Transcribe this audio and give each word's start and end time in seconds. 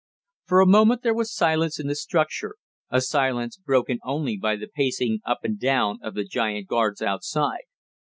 For 0.47 0.61
a 0.61 0.65
moment 0.65 1.03
there 1.03 1.13
was 1.13 1.31
silence 1.31 1.79
in 1.79 1.85
the 1.85 1.93
structure 1.93 2.55
a 2.89 3.01
silence 3.01 3.57
broken 3.57 3.99
only 4.03 4.35
by 4.35 4.55
the 4.55 4.65
pacing 4.67 5.19
up 5.27 5.43
and 5.43 5.59
down 5.59 5.99
of 6.01 6.15
the 6.15 6.23
giant 6.23 6.65
guards 6.67 7.03
outside. 7.03 7.65